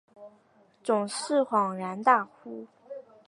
[0.83, 2.65] 总是恍然大悟